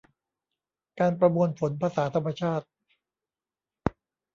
[0.99, 2.67] การประมวลผลภาษาธรรมชาติ